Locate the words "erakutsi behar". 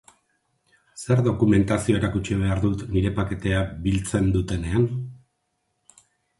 1.99-2.63